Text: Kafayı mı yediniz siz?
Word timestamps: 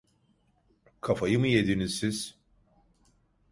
Kafayı 1.01 1.39
mı 1.39 1.47
yediniz 1.47 1.95
siz? 1.95 2.35